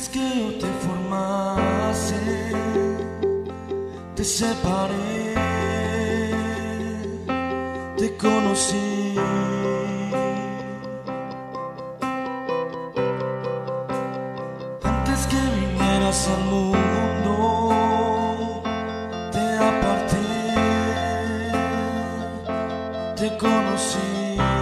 Antes 0.00 0.14
que 0.14 0.40
yo 0.40 0.48
te 0.58 0.66
formase, 0.86 2.16
te 4.14 4.24
separé, 4.24 5.34
te 7.98 8.16
conocí. 8.16 9.14
Antes 14.82 15.26
que 15.26 15.36
vinieras 15.60 16.28
al 16.28 16.44
mundo, 16.46 17.82
te 19.32 19.58
aparté, 19.70 20.24
te 23.16 23.36
conocí. 23.36 24.59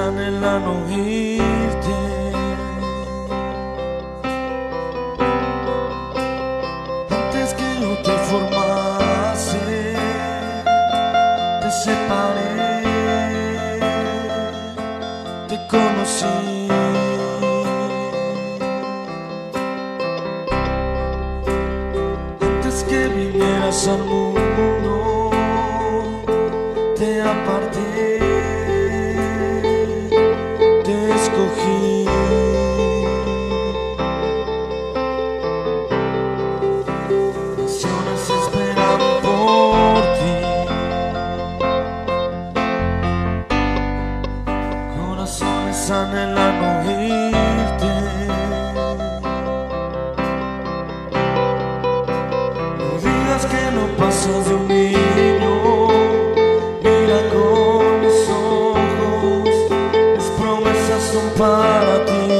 Corazones 0.00 0.08
anhelan 0.08 0.66
oírte. 0.66 1.98
Antes 7.10 7.54
que 7.54 7.68
yo 7.80 7.92
te 8.02 8.14
formase, 8.28 9.94
te 11.60 11.70
separé, 11.84 12.52
te 15.48 15.56
conocí. 15.68 16.68
Antes 22.40 22.84
que 22.84 23.08
vinieras 23.08 23.88
al 23.88 24.02
mundo, 24.04 24.39
No 52.78 52.88
digas 53.04 53.46
que 53.46 53.62
no 53.76 53.84
pasas 53.98 54.48
de 54.48 54.54
un 54.54 54.68
niño, 54.68 55.88
mira 56.82 57.18
con 57.32 58.00
mis 58.00 58.20
ojos, 58.30 59.50
mis 60.16 60.28
promesas 60.38 61.02
son 61.12 61.26
para 61.38 62.04
ti. 62.06 62.39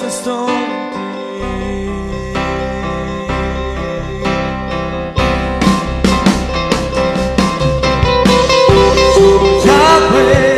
this 0.00 0.14
is 0.14 0.20
storm. 0.20 0.48
Yahweh 9.66 10.49